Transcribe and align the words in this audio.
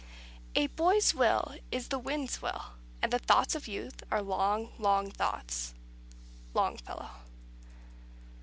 "A 0.55 0.65
boy's 0.65 1.13
will 1.13 1.57
is 1.71 1.89
the 1.89 1.99
wind's 1.99 2.41
will, 2.41 2.73
And 3.03 3.13
the 3.13 3.19
thoughts 3.19 3.53
of 3.53 3.67
youth 3.67 4.01
are 4.09 4.19
long, 4.23 4.71
long 4.79 5.11
thoughts." 5.11 5.75
Longfellow. 6.55 7.11